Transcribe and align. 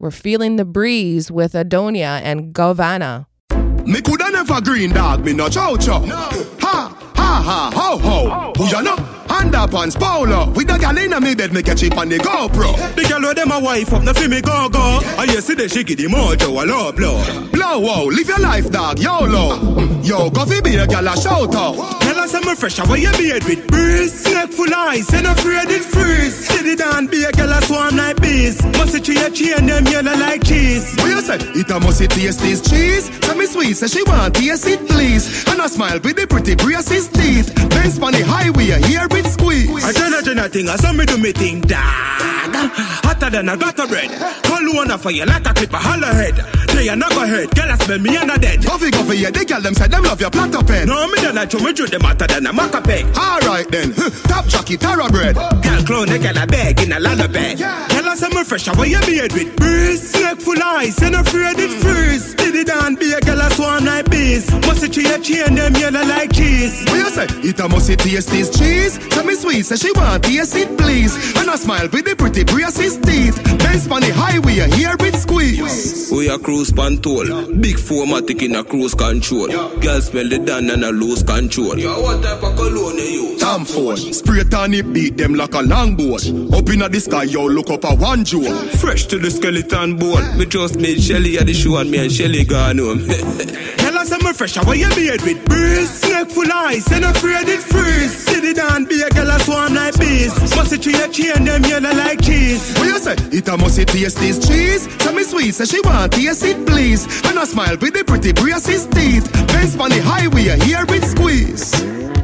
We're 0.00 0.12
feeling 0.12 0.54
the 0.54 0.64
breeze 0.64 1.28
with 1.28 1.54
Aidonia 1.54 2.20
and 2.22 2.54
Govana. 2.54 3.26
Me 3.84 4.00
coulda 4.00 4.30
never 4.30 4.60
green 4.60 4.92
dog, 4.92 5.24
me 5.24 5.32
no 5.32 5.48
chow 5.48 5.74
chow. 5.76 5.98
No. 6.04 6.14
Ha 6.60 7.12
ha 7.16 7.42
ha 7.42 7.70
ho 7.74 7.98
ho. 7.98 8.52
Who 8.56 8.70
ya 8.70 8.80
know? 8.80 8.94
Underpants 9.38 9.96
polo 9.98 10.50
With 10.50 10.66
the 10.66 10.78
gal 10.78 10.98
inna 10.98 11.20
me 11.20 11.34
bed, 11.34 11.52
me 11.52 11.62
catch 11.62 11.82
it 11.82 11.96
on 11.96 12.08
the 12.08 12.18
GoPro. 12.18 12.74
The 12.94 13.02
gal 13.02 13.20
with 13.20 13.36
them 13.36 13.52
a 13.52 13.60
wife 13.60 13.92
up, 13.92 14.02
no 14.02 14.12
fi 14.12 14.26
me 14.26 14.40
go 14.40 14.68
go 14.68 15.00
And 15.18 15.30
you 15.30 15.40
see 15.40 15.54
the 15.54 15.68
she 15.68 15.84
give 15.84 15.98
the 15.98 16.06
mojo 16.06 16.50
a 16.60 16.66
low 16.66 16.92
blow. 16.92 17.22
Blow 17.50 17.78
wow, 17.78 18.04
live 18.04 18.28
your 18.28 18.40
life 18.40 18.70
dog, 18.70 18.98
YOLO. 18.98 20.02
Yo, 20.02 20.30
go 20.30 20.44
fi 20.44 20.60
be 20.60 20.76
a 20.76 20.86
gal 20.86 21.06
a 21.06 21.16
shout 21.16 21.54
out. 21.54 22.00
Tell 22.00 22.18
us 22.18 22.34
I'm 22.34 22.56
fresh, 22.56 22.78
how 22.78 22.94
you 22.94 23.12
beard 23.12 23.44
with 23.44 23.66
breeze? 23.68 24.24
Snake 24.24 24.52
full 24.52 24.74
ice, 24.74 25.12
ain't 25.14 25.26
afraid 25.26 25.70
it 25.70 25.84
freeze. 25.84 26.34
Steady 26.48 26.74
down, 26.76 27.06
be 27.06 27.22
a 27.24 27.30
gal 27.30 27.52
a 27.52 27.62
swarm 27.62 27.96
like 27.96 28.20
bees. 28.20 28.62
Must 28.76 28.92
see 28.92 29.00
tree 29.00 29.22
a 29.22 29.30
chain, 29.30 29.66
them 29.66 29.86
yellow 29.86 30.16
like 30.18 30.42
cheese. 30.44 30.96
What 30.96 31.10
you 31.10 31.20
say? 31.20 31.38
It 31.54 31.70
a 31.70 31.78
must 31.78 32.00
taste 32.10 32.40
this 32.40 32.60
cheese. 32.68 33.10
Tell 33.20 33.36
me 33.36 33.46
sweet, 33.46 33.74
say 33.74 33.86
she 33.86 34.02
want 34.04 34.34
taste 34.34 34.66
it 34.66 34.88
please. 34.88 35.46
And 35.48 35.60
I 35.60 35.66
smile 35.68 36.00
with 36.02 36.16
the 36.16 36.26
pretty 36.26 36.54
braces 36.56 37.08
teeth. 37.08 37.54
Benz 37.70 37.98
on 38.00 38.12
the 38.12 38.24
highway, 38.24 38.80
here 38.88 39.06
with 39.10 39.27
squeeze. 39.28 39.84
I 39.84 39.92
tell 39.92 40.10
you 40.10 40.44
a 40.44 40.48
thing, 40.48 40.68
I 40.68 40.76
saw 40.76 40.92
me 40.92 41.04
do 41.04 41.18
me 41.18 41.32
thing, 41.32 41.60
dog. 41.60 41.78
Hotter 43.04 43.30
than 43.30 43.48
a 43.48 43.56
gutter 43.56 43.86
bread. 43.86 44.10
Call 44.42 44.74
one 44.74 44.98
for 44.98 45.10
you 45.10 45.24
like 45.24 45.46
a 45.46 45.54
clip, 45.54 45.72
a 45.72 45.78
holler 45.78 46.12
head. 46.12 46.34
They 46.74 46.88
are 46.88 46.96
not 46.96 47.10
go 47.10 47.26
head, 47.26 47.54
girl, 47.54 47.70
I 47.70 47.76
smell 47.76 47.98
me 47.98 48.16
and 48.16 48.30
a 48.30 48.38
dead. 48.38 48.64
Coffee, 48.64 48.90
coffee, 48.90 49.18
yeah, 49.18 49.30
they 49.30 49.44
girl 49.44 49.60
them 49.60 49.74
say 49.74 49.88
them 49.88 50.02
love 50.04 50.20
your 50.20 50.30
platter 50.30 50.62
pen. 50.62 50.86
No, 50.88 51.06
me 51.08 51.20
don't 51.20 51.34
like 51.34 51.52
me 51.54 51.72
do 51.72 51.86
them 51.86 52.02
hotter 52.02 52.26
than 52.26 52.46
a 52.46 52.52
maca 52.52 52.82
peg. 52.82 53.04
Alright 53.16 53.68
then, 53.70 53.92
top 54.30 54.46
jockey, 54.46 54.76
tara 54.76 55.08
bread. 55.08 55.34
Girl, 55.36 55.82
clone, 55.84 56.08
they 56.08 56.18
girl 56.18 56.38
a 56.38 56.46
bag 56.46 56.80
in 56.80 56.92
a 56.92 57.00
lullaby. 57.00 57.54
Girl, 57.54 58.08
I 58.08 58.14
say 58.14 58.28
me 58.28 58.44
fresh, 58.44 58.66
how 58.66 58.82
you 58.82 59.00
beard 59.06 59.32
with 59.32 59.56
breeze. 59.56 60.10
Snake 60.10 60.40
full 60.40 60.62
ice, 60.62 61.02
and 61.02 61.16
afraid 61.16 61.58
it 61.58 61.70
freeze. 61.82 62.37
Did 62.58 62.66
it 62.66 62.72
down, 62.72 62.94
be 62.96 63.12
a 63.12 63.20
girl, 63.20 63.40
I 63.40 63.48
swan 63.50 63.84
like 63.84 64.10
bees. 64.10 64.50
Must 64.66 64.80
see 64.80 64.88
tree 64.88 65.06
a 65.06 65.20
chain, 65.20 65.54
them 65.54 65.76
yellow 65.76 66.02
like 66.02 66.32
cheese. 66.32 66.82
What 66.86 66.98
you 66.98 67.10
say? 67.10 67.26
It 67.48 67.60
a 67.60 67.68
must 67.68 67.86
taste 67.86 68.30
this 68.30 68.50
cheese. 68.58 68.98
Tell 69.10 69.24
me 69.24 69.36
sweet, 69.36 69.62
say 69.62 69.76
she 69.76 69.92
want 69.92 70.24
taste 70.24 70.56
it 70.56 70.76
please. 70.76 71.14
And 71.36 71.48
I 71.48 71.54
smile 71.54 71.88
with 71.92 72.06
the 72.06 72.16
pretty 72.16 72.42
braces 72.42 72.96
teeth. 72.98 73.36
Benz 73.60 73.86
on 73.86 74.00
the 74.00 74.12
highway, 74.12 74.68
here 74.74 74.96
with 74.98 75.14
squeeze. 75.16 76.10
We 76.10 76.28
a 76.28 76.38
cruise 76.38 76.72
control. 76.72 77.26
Big 77.60 77.76
formatic 77.76 78.42
in 78.42 78.56
a 78.56 78.64
cruise 78.64 78.94
control. 78.94 79.46
Girl 79.78 80.00
smell 80.00 80.28
the 80.28 80.40
dan 80.40 80.70
and 80.70 80.84
a 80.84 80.90
lose 80.90 81.22
control. 81.22 81.78
Yo, 81.78 82.02
what 82.02 82.24
type 82.24 82.42
of 82.42 82.56
cologne 82.56 82.98
you 82.98 83.04
use? 83.04 83.40
Tom 83.40 83.64
Ford. 83.64 83.98
Spray 83.98 84.42
on 84.56 84.74
it, 84.74 84.92
beat 84.92 85.16
them 85.16 85.34
like 85.34 85.54
a 85.54 85.58
longboard. 85.58 86.52
Up 86.52 86.68
in 86.70 86.80
the 86.80 87.00
sky, 87.00 87.22
yo, 87.22 87.44
look 87.44 87.70
up 87.70 87.84
a 87.84 87.94
one 87.94 88.24
jewel. 88.24 88.52
Fresh 88.82 89.06
to 89.06 89.18
the 89.18 89.30
skeleton 89.30 89.96
bone. 89.96 90.36
Me 90.36 90.44
just 90.44 90.76
made 90.80 91.00
Shelly 91.00 91.38
at 91.38 91.46
the 91.46 91.54
show 91.54 91.76
and 91.76 91.88
me 91.88 91.98
and 91.98 92.10
Shelly 92.10 92.47
gone 92.48 92.78
home. 92.78 93.06
Tell 93.78 93.96
us 93.98 94.10
I'm 94.10 94.34
fresh, 94.34 94.56
how 94.56 94.72
you 94.72 94.88
beard 94.94 95.20
with 95.22 95.44
breeze. 95.44 95.90
Snake 95.90 96.30
full 96.30 96.50
ice, 96.50 96.90
and 96.90 97.04
afraid 97.04 97.48
it 97.48 97.60
freeze. 97.60 98.16
City 98.16 98.54
down, 98.54 98.86
be 98.86 99.02
a 99.02 99.10
girl 99.10 99.30
a 99.30 99.38
swarm 99.40 99.74
like 99.74 99.98
bees. 100.00 100.34
Must 100.56 100.70
see 100.70 100.78
tree 100.78 100.94
a 100.94 101.08
chain, 101.08 101.44
them 101.44 101.62
yellow 101.64 101.92
like 101.94 102.22
cheese. 102.22 102.74
What 102.78 102.86
you 102.86 102.98
say? 102.98 103.16
It 103.30 103.48
a 103.48 103.56
must 103.56 103.76
taste 103.76 104.18
this 104.18 104.38
cheese. 104.48 104.88
Tell 104.98 105.12
me 105.12 105.22
sweet, 105.22 105.52
say 105.52 105.66
she 105.66 105.80
want 105.84 106.12
taste 106.12 106.44
it 106.44 106.66
please. 106.66 107.04
And 107.26 107.38
I 107.38 107.44
smile 107.44 107.76
with 107.76 107.94
the 107.94 108.04
pretty 108.04 108.32
braces 108.32 108.86
teeth. 108.86 109.30
Benz 109.48 109.76
on 109.76 109.90
the 109.90 110.00
highway, 110.02 110.58
here 110.64 110.84
with 110.86 111.04
squeeze. 111.04 112.17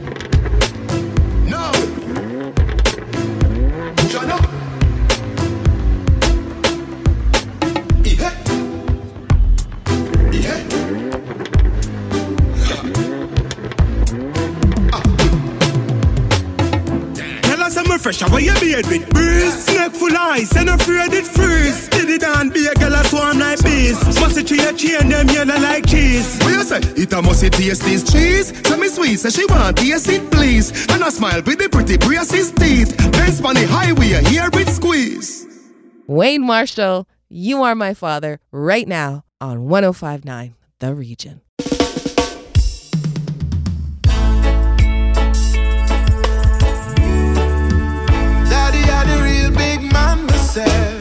It 27.44 27.52
taste 27.52 27.82
this 27.82 28.02
cheese. 28.10 28.52
Tell 28.62 28.78
me 28.78 28.88
sweet, 28.88 29.16
say 29.16 29.28
she 29.28 29.44
want 29.44 29.77
taste 29.77 30.08
it 30.08 30.30
please. 30.30 30.70
And 30.88 31.05
I 31.05 31.10
smile 31.10 31.42
with 31.42 31.58
the 31.58 31.68
pretty 31.68 31.98
braces 31.98 32.50
teeth. 32.52 32.96
Benz 33.12 33.38
on 33.42 33.55
the 33.55 33.66
highway, 33.66 34.24
here 34.24 34.48
with 34.55 34.70
squeeze. 34.72 35.46
Wayne 36.06 36.46
Marshall, 36.46 37.06
You 37.28 37.62
Are 37.62 37.74
My 37.74 37.92
Father, 37.92 38.40
right 38.50 38.88
now 38.88 39.24
on 39.42 39.64
1059 39.64 40.55
The 40.78 40.94
Region. 40.94 41.42
Daddy 48.48 48.78
had 48.88 49.06
a 49.06 49.22
real 49.22 49.50
big 49.50 49.92
man 49.92 50.24
myself. 50.24 50.93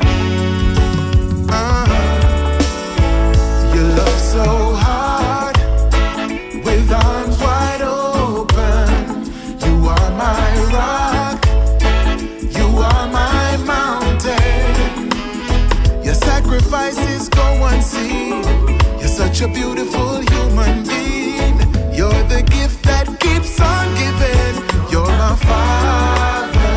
Such 19.23 19.41
a 19.41 19.47
beautiful 19.47 20.19
human 20.33 20.83
being. 20.83 21.55
You're 21.97 22.23
the 22.35 22.43
gift 22.57 22.83
that 22.83 23.05
keeps 23.23 23.57
on 23.71 23.85
giving. 24.01 24.55
You're 24.91 25.15
my 25.25 25.35
father. 25.47 26.69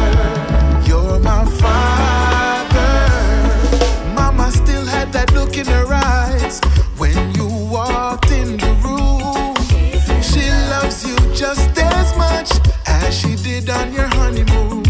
You're 0.88 1.18
my 1.18 1.44
father. 1.62 2.92
Mama 4.14 4.52
still 4.52 4.86
had 4.86 5.12
that 5.12 5.32
look 5.34 5.56
in 5.58 5.66
her 5.66 5.88
eyes 5.92 6.60
when 6.96 7.18
you 7.34 7.48
walked 7.76 8.30
in 8.30 8.56
the 8.64 8.72
room. 8.86 9.54
She 10.30 10.44
loves 10.72 10.98
you 11.08 11.16
just 11.34 11.76
as 11.78 12.08
much 12.16 12.50
as 12.86 13.08
she 13.18 13.34
did 13.34 13.68
on 13.68 13.92
your 13.92 14.08
honeymoon. 14.18 14.84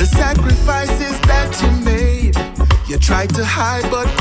The 0.00 0.06
sacrifices 0.06 1.16
that 1.30 1.50
you 1.60 1.70
made, 1.92 2.36
you 2.88 2.96
tried 2.98 3.34
to 3.34 3.44
hide 3.44 3.90
but 3.90 4.13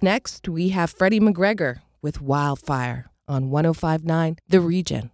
Next, 0.00 0.48
we 0.48 0.68
have 0.68 0.90
Freddie 0.90 1.18
McGregor 1.18 1.80
with 2.02 2.20
Wildfire 2.20 3.10
on 3.26 3.50
1059 3.50 4.36
The 4.48 4.60
Region. 4.60 5.10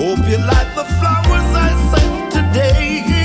Hope 0.00 0.26
you 0.28 0.38
like 0.38 0.74
the 0.76 0.84
flowers 0.98 1.50
I 1.54 1.92
sent 1.92 2.32
today. 2.32 3.17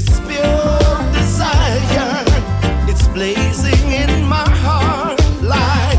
This 0.00 0.18
pure 0.20 1.12
desire, 1.12 2.24
it's 2.88 3.06
blazing 3.08 3.92
in 3.92 4.26
my 4.26 4.48
heart 4.48 5.20
like 5.42 5.98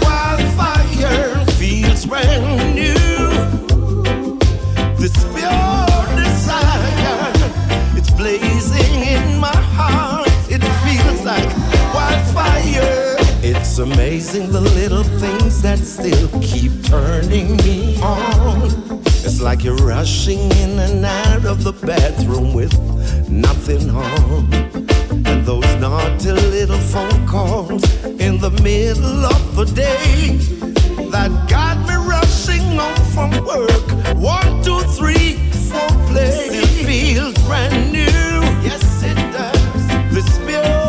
wildfire. 0.00 1.44
Feels 1.58 2.06
brand 2.06 2.74
new. 2.74 2.96
This 4.96 5.12
pure 5.34 6.06
desire, 6.16 7.30
it's 7.94 8.10
blazing 8.10 9.02
in 9.02 9.38
my 9.38 9.58
heart. 9.76 10.28
It 10.48 10.62
feels 10.80 11.22
like 11.22 11.50
wildfire. 11.92 13.16
It's 13.42 13.76
amazing 13.78 14.50
the 14.50 14.62
little 14.62 15.04
things 15.20 15.60
that 15.60 15.80
still 15.80 16.30
keep 16.40 16.72
turning 16.84 17.58
me 17.58 18.00
on. 18.00 18.86
It's 19.26 19.42
like 19.42 19.62
you're 19.62 19.76
rushing 19.76 20.38
in 20.52 20.78
and 20.78 21.04
out 21.04 21.44
of 21.44 21.64
the 21.64 21.72
bathroom 21.72 22.54
with 22.54 22.72
nothing 23.28 23.90
on. 23.90 24.52
And 25.26 25.44
those 25.44 25.74
naughty 25.76 26.32
little 26.32 26.78
phone 26.78 27.26
calls 27.26 27.82
in 28.04 28.38
the 28.38 28.50
middle 28.62 29.24
of 29.24 29.56
the 29.56 29.64
day 29.64 30.36
that 31.10 31.30
got 31.48 31.76
me 31.88 31.94
rushing 31.94 32.62
home 32.78 33.04
from 33.14 33.30
work. 33.44 34.16
One, 34.16 34.62
two, 34.62 34.80
three, 34.98 35.50
four, 35.70 35.88
play. 36.08 36.48
It 36.62 36.86
feels 36.86 37.34
brand 37.46 37.92
new. 37.92 38.06
Yes, 38.66 39.02
it 39.02 39.16
does. 39.32 40.14
This 40.14 40.38
pure 40.46 40.85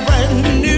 brand 0.00 0.62
new. 0.62 0.75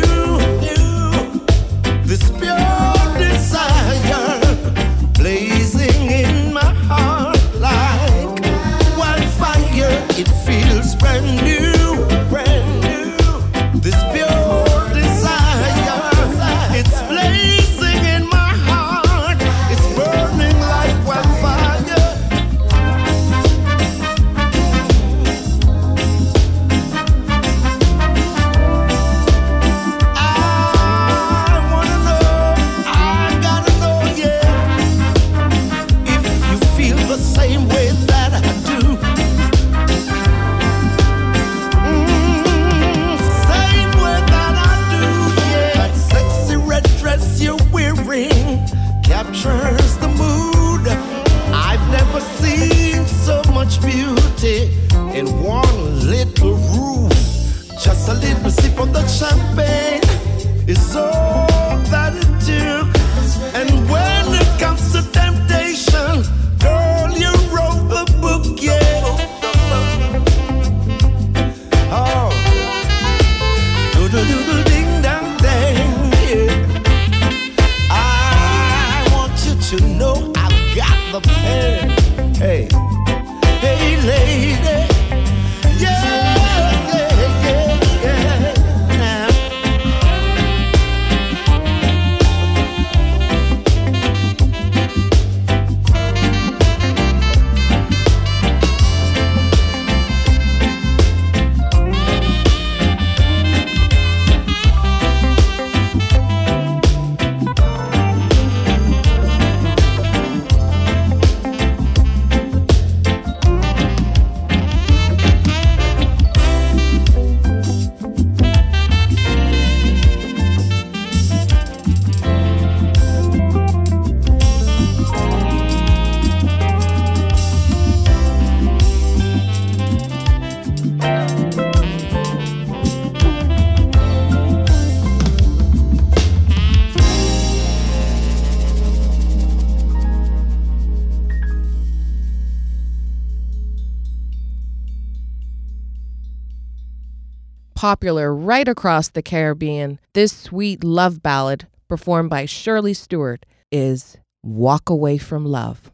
Popular 147.79 148.35
right 148.35 148.67
across 148.67 149.07
the 149.07 149.23
Caribbean, 149.23 150.01
this 150.13 150.37
sweet 150.37 150.83
love 150.83 151.23
ballad, 151.23 151.69
performed 151.87 152.29
by 152.29 152.45
Shirley 152.45 152.93
Stewart, 152.93 153.47
is 153.71 154.17
Walk 154.43 154.91
Away 154.91 155.17
from 155.17 155.47
Love. 155.47 155.93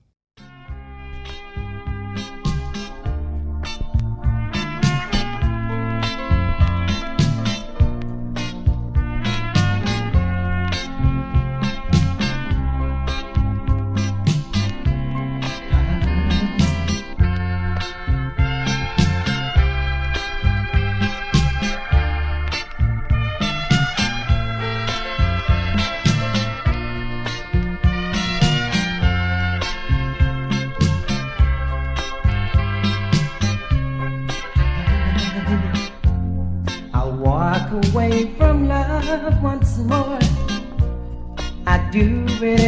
I 41.66 41.78
do 41.90 42.26
it 42.40 42.60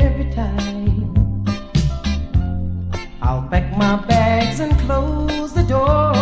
every 0.00 0.32
time. 0.32 1.14
I'll 3.20 3.46
pack 3.48 3.76
my 3.76 3.96
bags 4.06 4.60
and 4.60 4.72
close 4.80 5.52
the 5.52 5.64
door 5.64 6.14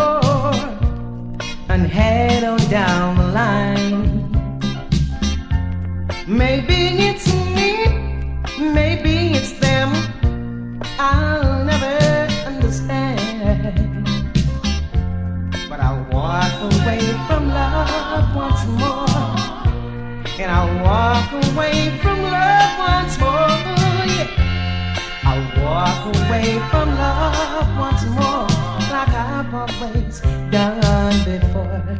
and 1.68 1.86
head 1.86 2.44
on 2.44 2.58
down 2.70 3.16
the 3.18 3.28
line. 3.40 4.30
Maybe 6.26 6.80
it's 7.10 7.26
me, 7.56 7.70
maybe 8.58 9.34
it's 9.38 9.52
them. 9.60 9.90
I'll 10.98 11.64
never 11.64 11.98
understand. 12.46 13.76
But 15.68 15.80
I'll 15.80 16.04
walk 16.10 16.54
away 16.72 17.00
from 17.26 17.48
love 17.48 18.34
once 18.34 18.64
more. 18.80 19.13
And 20.36 20.50
I'll 20.50 20.82
walk 20.82 21.30
away 21.32 21.96
from 22.02 22.20
love 22.22 22.78
once 22.78 23.16
more. 23.20 23.54
Yeah. 24.14 24.28
I'll 25.22 25.62
walk 25.62 26.16
away 26.16 26.58
from 26.70 26.88
love 26.96 27.78
once 27.78 28.04
more. 28.06 28.48
Like 28.90 29.14
I've 29.14 29.54
always 29.54 30.20
done 30.50 31.24
before. 31.24 31.98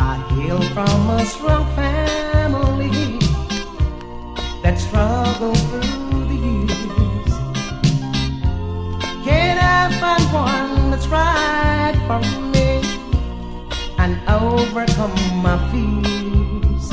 I 0.00 0.16
hail 0.34 0.60
from 0.74 1.10
a 1.10 1.24
strong 1.24 1.66
family 1.76 3.20
that 4.64 4.76
struggled 4.76 5.56
through 5.56 6.24
the 6.30 6.38
years. 6.46 7.32
Can 9.24 9.56
I 9.56 10.00
find 10.00 10.32
one 10.32 10.90
that's 10.90 11.06
right 11.06 11.94
for 12.08 12.18
me 12.18 12.49
and 14.10 14.28
overcome 14.28 15.14
my 15.42 15.56
fears? 15.70 16.90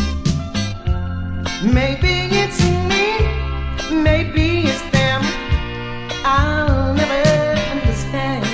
Maybe 1.63 2.13
it's 2.43 2.61
me, 2.89 3.05
maybe 4.03 4.67
it's 4.67 4.83
them. 4.91 5.21
I'll 6.23 6.93
never 6.93 7.59
understand. 7.73 8.45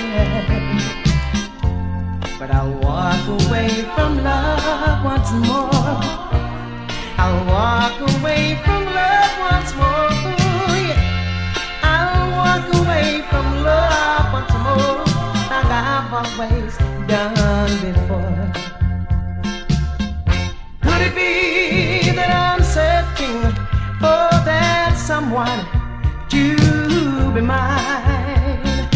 But 2.38 2.50
I'll 2.50 2.72
walk 2.80 3.24
away 3.38 3.68
from 3.94 4.24
love 4.24 5.04
once 5.04 5.30
more. 5.48 6.00
I'll 7.22 7.44
walk 7.46 7.96
away 8.16 8.58
from 8.64 8.84
love 8.98 9.34
once 9.50 9.72
more. 9.80 10.10
Yeah. 10.88 11.82
I'll 11.82 12.30
walk 12.40 12.66
away 12.80 13.22
from 13.30 13.46
love 13.62 14.32
once 14.32 14.54
more, 14.64 15.04
I've 15.50 16.12
always 16.12 16.93
done 17.06 17.34
before. 17.80 18.52
Could 20.82 21.02
it 21.02 21.14
be 21.14 22.10
that 22.12 22.30
I'm 22.30 22.62
searching 22.62 23.40
for 24.00 24.28
that 24.48 24.94
someone 24.96 25.66
to 26.30 26.56
be 27.32 27.40
mine? 27.40 28.88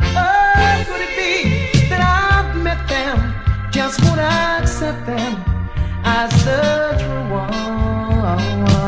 Oh, 0.00 0.84
could 0.86 1.02
it 1.06 1.14
be 1.16 1.88
that 1.88 2.00
I've 2.00 2.56
met 2.62 2.86
them, 2.88 3.34
just 3.70 4.02
won't 4.04 4.20
accept 4.20 5.06
them 5.06 5.44
as 6.04 6.30
the 6.44 6.96
true 6.98 7.34
one? 7.34 8.85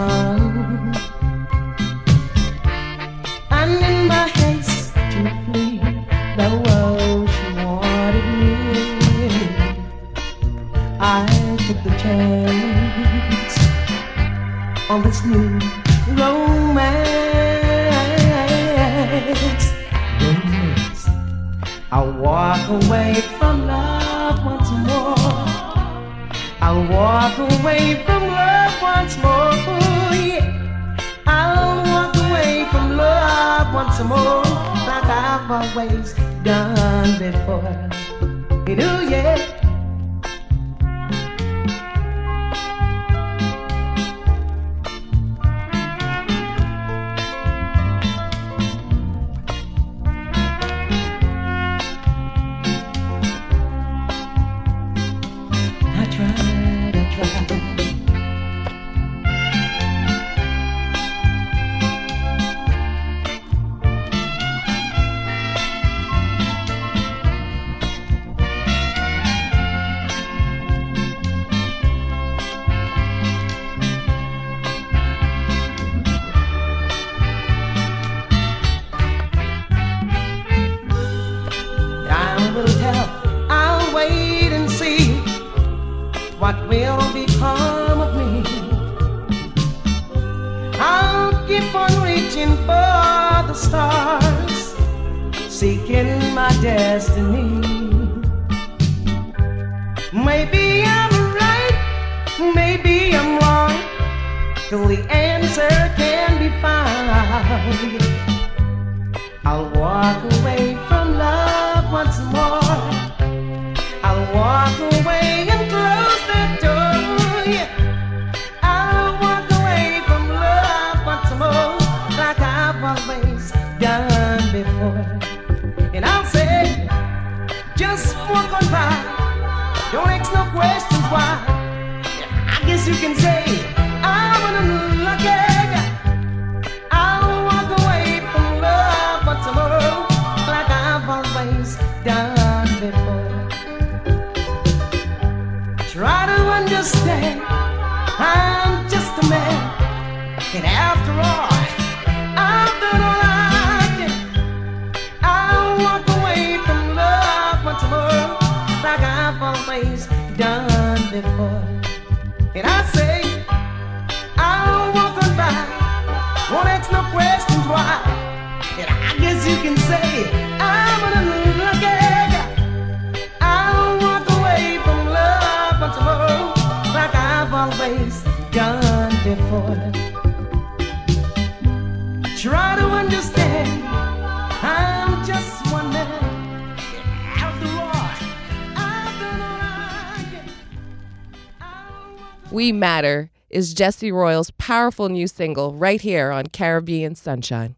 We 192.58 192.72
Matter 192.72 193.30
is 193.50 193.72
Jesse 193.72 194.10
Royal's 194.10 194.50
powerful 194.58 195.08
new 195.08 195.28
single 195.28 195.74
right 195.74 196.00
here 196.00 196.32
on 196.32 196.48
Caribbean 196.48 197.14
Sunshine. 197.14 197.76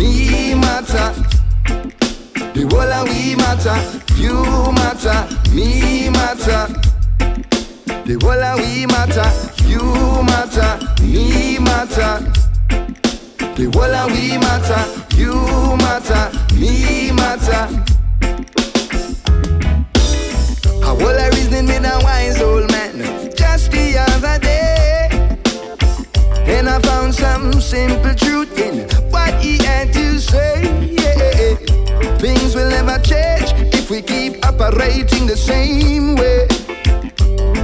Me 0.00 0.54
matter. 0.54 1.12
The 2.54 2.62
whole 2.70 2.92
of 2.98 3.08
we 3.08 3.36
matter, 3.36 3.76
you 4.16 4.34
matter, 4.72 5.18
me 5.54 6.08
matter. 6.08 6.62
The 8.06 8.14
whole 8.22 8.44
of 8.50 8.58
we 8.60 8.86
matter, 8.86 9.28
you 9.68 9.82
matter, 10.24 10.70
me 11.04 11.58
matter. 11.58 12.12
The 13.56 13.66
whole 13.74 13.94
of 13.94 14.10
we 14.12 14.38
matter, 14.38 14.82
you 15.20 15.34
matter, 15.84 16.22
me 16.54 17.12
matter. 17.12 17.62
A 20.82 20.94
whole 20.98 21.30
reasoning 21.34 21.66
with 21.66 21.84
a 21.84 22.00
wise 22.02 22.40
old 22.40 22.70
man 22.72 22.79
And 26.60 26.68
I 26.68 26.78
found 26.80 27.14
some 27.14 27.52
simple 27.58 28.14
truth 28.14 28.58
in 28.58 28.86
what 29.10 29.32
he 29.42 29.56
had 29.64 29.94
to 29.94 30.20
say. 30.20 30.60
Yeah. 30.92 31.56
Things 32.18 32.54
will 32.54 32.68
never 32.68 32.98
change 32.98 33.48
if 33.72 33.88
we 33.88 34.02
keep 34.02 34.44
operating 34.44 35.26
the 35.26 35.38
same 35.38 36.16
way. 36.16 36.46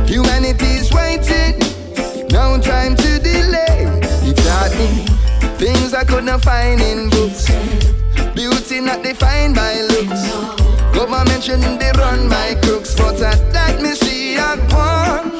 Humanity's 0.08 0.90
waiting, 0.94 1.60
no 2.30 2.58
time 2.58 2.96
to 2.96 3.18
delay. 3.18 3.84
He 4.24 4.32
taught 4.32 4.72
me 4.78 5.04
things 5.58 5.92
I 5.92 6.02
could 6.02 6.24
not 6.24 6.40
find 6.40 6.80
in 6.80 7.10
books. 7.10 7.50
Beauty 8.34 8.80
not 8.80 9.02
defined 9.02 9.56
by 9.56 9.78
looks. 9.92 10.24
Government 10.96 11.44
shouldn't 11.44 11.80
they 11.80 11.92
run 11.98 12.30
by 12.30 12.54
crooks, 12.62 12.94
but 12.94 13.20
at 13.20 13.52
that 13.52 13.78
me 13.82 13.92
see 13.92 14.36
a 14.36 14.56
one. 14.72 15.36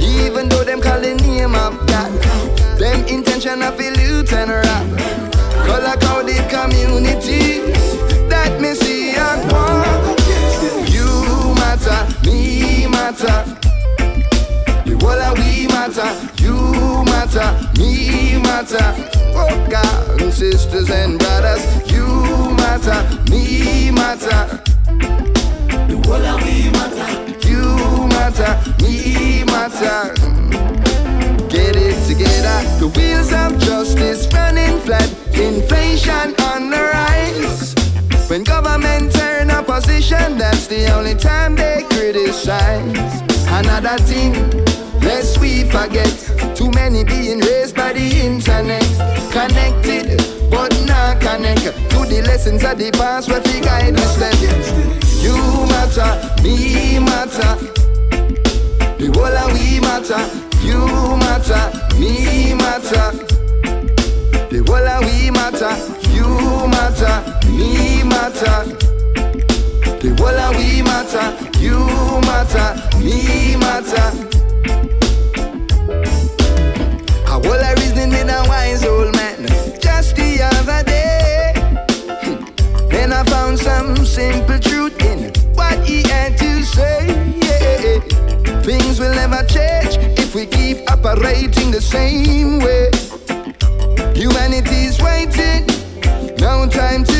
Even 0.00 0.48
though 0.48 0.62
them 0.62 0.80
call 0.80 1.00
the 1.00 1.16
name 1.16 1.50
God, 1.52 1.89
them 2.80 3.04
intention 3.08 3.62
of 3.62 3.78
loot 3.78 4.32
and 4.32 4.50
rap. 4.50 4.86
Color 5.66 5.96
coded 6.00 6.48
community, 6.48 7.60
that 8.30 8.58
me 8.58 8.72
see 8.72 9.14
a 9.16 9.36
one. 9.52 9.84
You 10.88 11.54
matter, 11.60 12.00
me 12.24 12.86
matter. 12.88 13.44
The 14.86 14.96
whole 14.98 15.20
of 15.20 15.36
we 15.38 15.66
matter, 15.68 16.10
you 16.42 17.04
matter, 17.04 17.48
me 17.78 18.40
matter. 18.40 18.88
Oh 19.36 19.66
God, 19.70 20.22
and 20.22 20.32
sisters 20.32 20.90
and 20.90 21.18
brothers, 21.18 21.62
you 21.92 22.06
matter, 22.56 23.00
me 23.30 23.90
matter. 23.90 24.56
The 25.86 26.00
whole 26.06 26.24
of 26.32 26.42
we 26.44 26.70
matter, 26.70 27.46
you 27.46 28.08
matter, 28.08 28.82
me 28.82 29.44
matter. 29.44 30.39
The 32.20 32.88
wheels 32.96 33.32
of 33.32 33.58
justice 33.58 34.28
running 34.32 34.78
flat. 34.80 35.08
Inflation 35.32 36.34
on 36.40 36.70
the 36.70 36.90
rise. 36.92 37.74
When 38.28 38.44
government 38.44 39.12
turn 39.12 39.50
opposition, 39.50 40.36
that's 40.36 40.66
the 40.66 40.92
only 40.94 41.14
time 41.14 41.56
they 41.56 41.82
criticize. 41.88 43.22
Another 43.48 43.96
thing, 44.04 44.32
lest 45.00 45.40
we 45.40 45.64
forget. 45.64 46.12
Too 46.54 46.70
many 46.72 47.04
being 47.04 47.40
raised 47.40 47.74
by 47.74 47.94
the 47.94 48.20
internet. 48.20 48.84
Connected, 49.32 50.20
but 50.50 50.72
not 50.86 51.20
connect 51.20 51.64
to 51.64 51.98
the 52.04 52.22
lessons 52.26 52.64
of 52.64 52.76
the 52.78 52.90
past 52.92 53.30
where 53.30 53.40
we 53.40 53.60
guide 53.60 53.94
us. 53.96 54.20
You 55.22 55.36
matter, 55.72 56.42
me 56.42 56.98
matter. 56.98 57.56
The 58.98 59.06
whole 59.14 59.24
of 59.24 59.52
we 59.54 59.80
matter, 59.80 60.49
you 60.62 61.16
matter, 61.16 61.64
me 61.98 62.54
matter. 62.54 63.12
The 64.50 64.62
whole 64.66 64.88
of 64.88 65.04
we 65.04 65.30
matter, 65.30 65.74
you 66.10 66.28
matter, 66.68 67.14
me 67.48 68.02
matter. 68.04 68.76
The 70.00 70.14
whole 70.18 70.28
of 70.28 70.56
we 70.56 70.82
matter, 70.82 71.26
you 71.58 71.78
matter, 72.28 72.68
me 72.98 73.56
matter. 73.56 74.06
A 77.26 77.30
whole 77.30 77.52
of 77.52 77.78
reasoning 77.78 78.10
with 78.10 78.28
a 78.28 78.44
wise 78.48 78.84
old 78.84 79.14
man 79.16 79.46
just 79.80 80.16
the 80.16 80.42
other 80.42 80.82
day. 80.84 81.52
And 82.92 83.14
I 83.14 83.24
found 83.24 83.58
some 83.58 84.04
simple 84.04 84.58
truth 84.58 85.00
in 85.02 85.32
what 85.54 85.78
he 85.86 86.02
had 86.08 86.36
to 86.38 86.62
say. 86.62 87.06
Yeah. 87.40 88.00
Things 88.62 88.98
will 89.00 89.14
never 89.14 89.42
change 89.44 89.79
we 90.40 90.46
keep 90.46 90.90
operating 90.90 91.70
the 91.70 91.80
same 91.80 92.60
way. 92.60 92.88
Humanity's 94.14 94.98
waiting, 95.02 95.66
no 96.38 96.66
time 96.66 97.04
to 97.04 97.19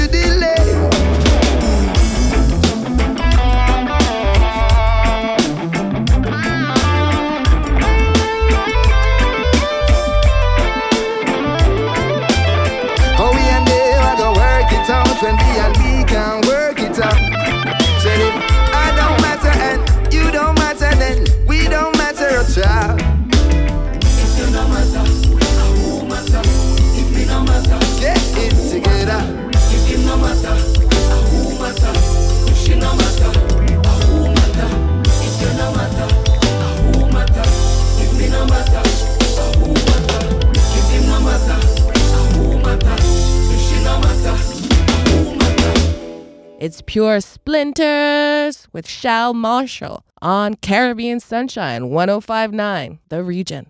It's 46.70 46.82
Pure 46.82 47.22
Splinters 47.22 48.68
with 48.72 48.86
Shal 48.86 49.34
Marshall 49.34 50.04
on 50.22 50.54
Caribbean 50.54 51.18
Sunshine 51.18 51.88
1059, 51.90 53.00
The 53.08 53.24
Region. 53.24 53.66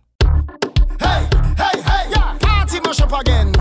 Hey, 1.01 1.27
hey, 1.57 1.81
hey, 1.81 2.11
yeah. 2.11 2.37
Party 2.41 2.77
again. 3.21 3.60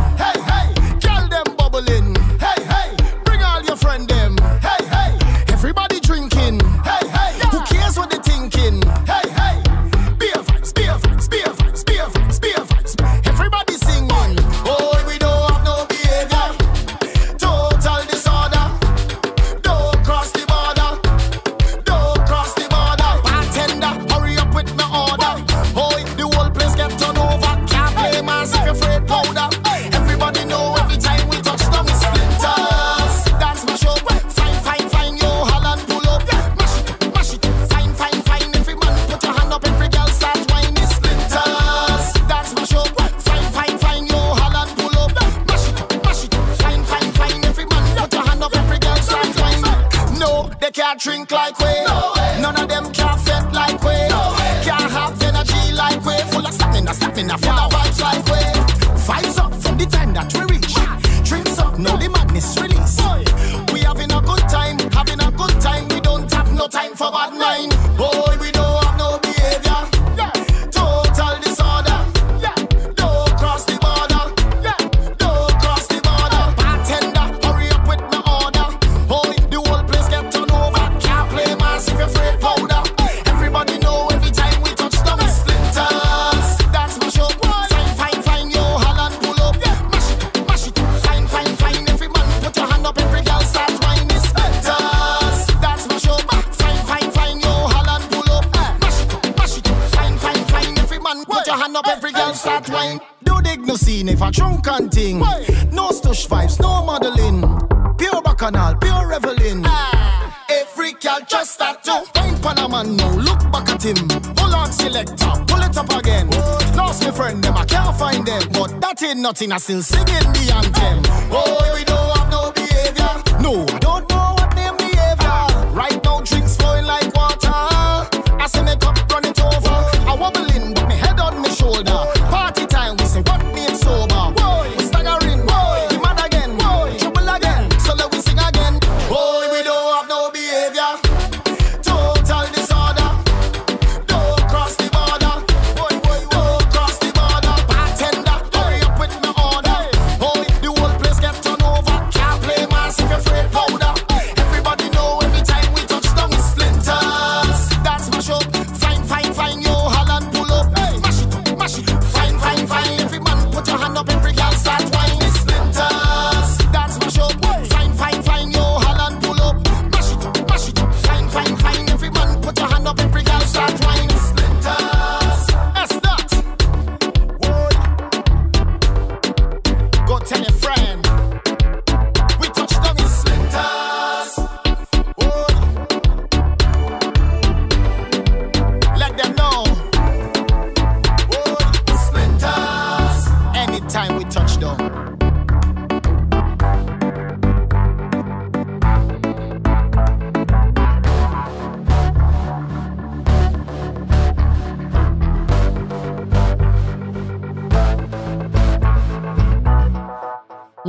nothing, 119.21 119.51
I 119.51 119.58
still 119.58 119.82
singing 119.82 120.34
beyond 120.34 120.73
them. 120.75 121.01
Oh, 121.32 121.71
we 121.75 121.84
don't 121.84 122.08
want 122.08 122.18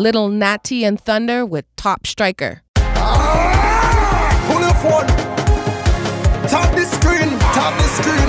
Little 0.00 0.30
Natty 0.30 0.82
and 0.82 0.98
Thunda 0.98 1.44
with 1.44 1.66
Top 1.76 2.06
Striker. 2.06 2.62
Ah, 2.96 4.32
pull 4.48 4.64
your 4.64 4.72
phone. 4.80 5.04
Tap 6.48 6.72
the 6.72 6.88
screen. 6.88 7.28
Tap 7.52 7.76
the 7.76 7.88
screen. 8.00 8.28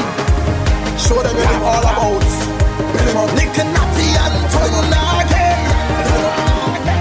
Show 1.00 1.24
them 1.24 1.32
what 1.32 1.48
it's 1.48 1.64
all 1.64 1.80
about. 1.88 2.28
Nick 3.40 3.56
and 3.56 3.72
Natty 3.72 4.04
and 4.20 4.36
Thunda 4.52 5.00
again. 5.24 5.64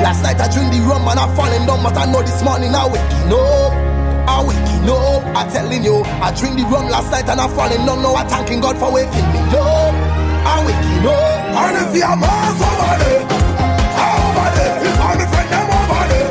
Last 0.07 0.23
night 0.23 0.39
I 0.39 0.47
dreamed 0.47 0.71
the 0.71 0.79
rum 0.87 1.03
and 1.03 1.19
I 1.19 1.27
falling 1.35 1.67
down, 1.67 1.83
but 1.83 1.99
I 1.99 2.07
know 2.07 2.23
this 2.23 2.39
morning 2.47 2.71
I 2.71 2.87
waking 2.87 3.35
up. 3.35 3.75
I 4.31 4.39
waking 4.47 4.87
up. 4.87 5.27
I'm 5.35 5.51
telling 5.51 5.83
you, 5.83 6.07
I 6.23 6.31
drink 6.39 6.55
the 6.55 6.65
rum 6.71 6.87
last 6.87 7.11
night 7.11 7.27
and 7.29 7.41
I'm 7.41 7.51
falling 7.59 7.85
down. 7.85 8.07
No, 8.07 8.15
I 8.15 8.23
thanking 8.23 8.61
God 8.61 8.79
for 8.79 8.95
waking 8.95 9.27
me 9.35 9.43
up. 9.51 9.95
I'm 10.47 10.63
waking 10.63 11.11
up. 11.11 11.59
And 11.59 11.91
if 11.91 11.97
you're 11.99 12.07
over 12.07 13.35
there 13.35 13.50
over 14.41 14.57
there. 14.57 14.77
If 14.87 15.01
I'm 15.01 15.19
friend, 15.29 15.53
over 15.77 16.05
there. 16.13 16.31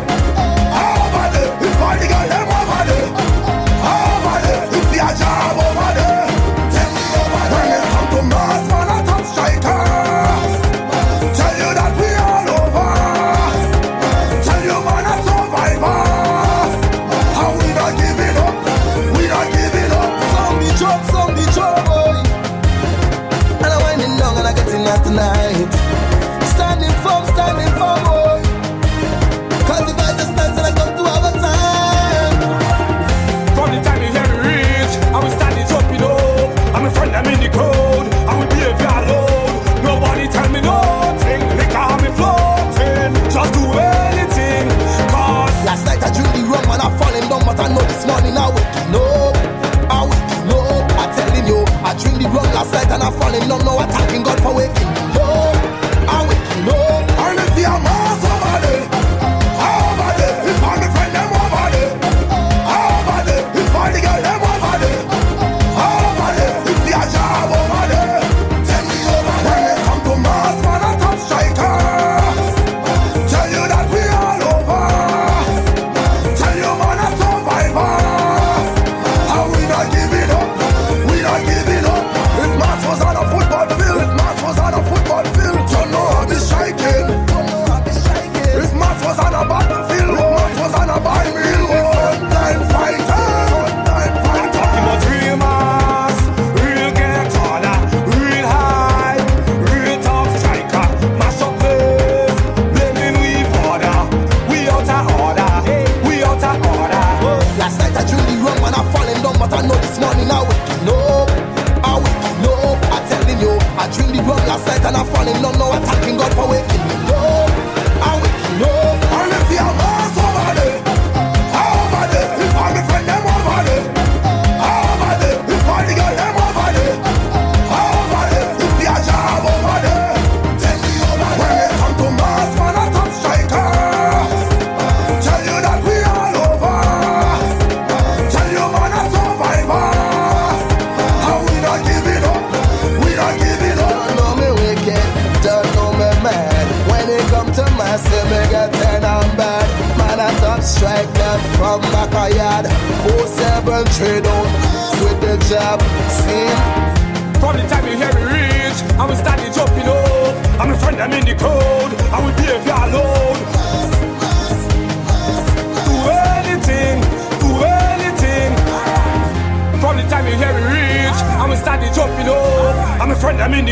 Over 0.81 1.25
there. 1.33 1.51
If 1.67 1.81
the 1.99 2.07
girl, 2.07 2.38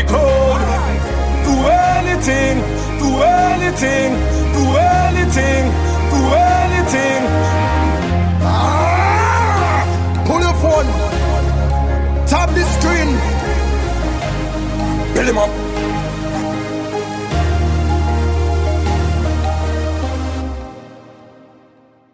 the 0.00 0.06
cold. 0.06 0.60
Do 1.44 1.54
anything, 1.66 2.56
do 2.98 3.22
anything, 3.22 4.10
do 4.54 4.64
anything, 4.76 5.64
do 6.12 6.20
anything. 6.34 7.20
Ah! 8.42 9.82
Pull 10.26 10.40
your 10.40 10.54
phone, 10.62 10.88
tap 12.26 12.50
the 12.50 12.64
screen, 12.76 13.08
build 15.14 15.28
him 15.28 15.38
up. 15.38 15.50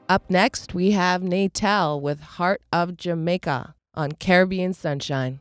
Up 0.08 0.30
next, 0.30 0.74
we 0.74 0.92
have 0.92 1.22
Natel 1.22 2.00
with 2.00 2.20
Heart 2.20 2.62
of 2.72 2.96
Jamaica 2.96 3.74
on 3.94 4.12
Caribbean 4.12 4.72
Sunshine. 4.72 5.40